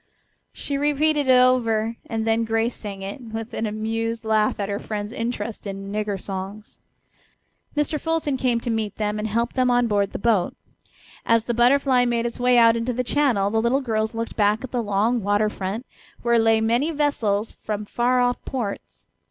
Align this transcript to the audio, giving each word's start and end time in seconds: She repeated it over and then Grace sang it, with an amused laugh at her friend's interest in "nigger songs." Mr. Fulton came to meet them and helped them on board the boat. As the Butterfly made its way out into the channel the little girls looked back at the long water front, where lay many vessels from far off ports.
She 0.51 0.79
repeated 0.79 1.27
it 1.27 1.31
over 1.33 1.95
and 2.07 2.25
then 2.25 2.43
Grace 2.43 2.73
sang 2.73 3.03
it, 3.03 3.21
with 3.21 3.53
an 3.53 3.67
amused 3.67 4.25
laugh 4.25 4.59
at 4.59 4.67
her 4.67 4.79
friend's 4.79 5.11
interest 5.11 5.67
in 5.67 5.91
"nigger 5.91 6.19
songs." 6.19 6.79
Mr. 7.77 7.99
Fulton 7.99 8.35
came 8.35 8.59
to 8.61 8.71
meet 8.71 8.95
them 8.95 9.19
and 9.19 9.27
helped 9.27 9.55
them 9.55 9.69
on 9.69 9.85
board 9.85 10.09
the 10.11 10.17
boat. 10.17 10.55
As 11.23 11.43
the 11.43 11.53
Butterfly 11.53 12.05
made 12.05 12.25
its 12.25 12.39
way 12.39 12.57
out 12.57 12.75
into 12.75 12.93
the 12.93 13.03
channel 13.03 13.51
the 13.51 13.61
little 13.61 13.79
girls 13.81 14.15
looked 14.15 14.35
back 14.35 14.63
at 14.63 14.71
the 14.71 14.81
long 14.81 15.21
water 15.21 15.49
front, 15.49 15.85
where 16.23 16.39
lay 16.39 16.61
many 16.61 16.89
vessels 16.89 17.51
from 17.63 17.85
far 17.85 18.21
off 18.21 18.43
ports. 18.43 19.07